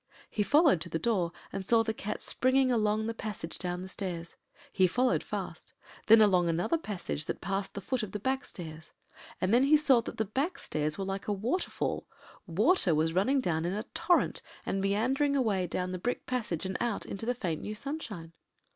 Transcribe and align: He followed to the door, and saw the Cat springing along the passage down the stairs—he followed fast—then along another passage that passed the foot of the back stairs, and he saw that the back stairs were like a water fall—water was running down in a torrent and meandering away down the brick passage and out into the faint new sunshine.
He 0.31 0.41
followed 0.41 0.81
to 0.81 0.89
the 0.89 0.97
door, 0.97 1.31
and 1.53 1.63
saw 1.63 1.83
the 1.83 1.93
Cat 1.93 2.23
springing 2.23 2.71
along 2.71 3.05
the 3.05 3.13
passage 3.13 3.59
down 3.59 3.83
the 3.83 3.87
stairs—he 3.87 4.87
followed 4.87 5.21
fast—then 5.21 6.19
along 6.19 6.49
another 6.49 6.79
passage 6.79 7.25
that 7.25 7.39
passed 7.39 7.75
the 7.75 7.81
foot 7.81 8.01
of 8.01 8.11
the 8.11 8.17
back 8.19 8.43
stairs, 8.45 8.89
and 9.39 9.53
he 9.53 9.77
saw 9.77 10.01
that 10.01 10.17
the 10.17 10.25
back 10.25 10.57
stairs 10.57 10.97
were 10.97 11.05
like 11.05 11.27
a 11.27 11.31
water 11.31 11.69
fall—water 11.69 12.95
was 12.95 13.13
running 13.13 13.41
down 13.41 13.63
in 13.63 13.73
a 13.73 13.83
torrent 13.93 14.41
and 14.65 14.81
meandering 14.81 15.35
away 15.35 15.67
down 15.67 15.91
the 15.91 15.99
brick 15.99 16.25
passage 16.25 16.65
and 16.65 16.77
out 16.79 17.05
into 17.05 17.27
the 17.27 17.35
faint 17.35 17.61
new 17.61 17.75
sunshine. 17.75 18.33